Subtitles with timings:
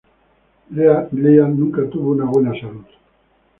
[0.71, 1.11] Lear
[1.47, 2.85] nunca tuvo buena salud.